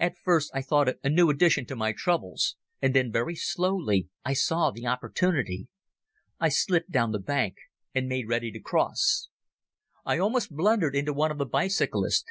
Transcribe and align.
At 0.00 0.16
first 0.18 0.50
I 0.52 0.62
thought 0.62 0.88
it 0.88 0.98
a 1.04 1.08
new 1.08 1.30
addition 1.30 1.64
to 1.66 1.76
my 1.76 1.92
troubles, 1.92 2.56
and 2.82 2.92
then 2.92 3.12
very 3.12 3.36
slowly 3.36 4.08
I 4.24 4.32
saw 4.32 4.72
the 4.72 4.86
opportunity. 4.88 5.68
I 6.40 6.48
slipped 6.48 6.90
down 6.90 7.12
the 7.12 7.20
bank 7.20 7.54
and 7.94 8.08
made 8.08 8.28
ready 8.28 8.50
to 8.50 8.58
cross. 8.58 9.28
I 10.04 10.18
almost 10.18 10.50
blundered 10.56 10.96
into 10.96 11.12
one 11.12 11.30
of 11.30 11.38
the 11.38 11.46
bicyclists. 11.46 12.24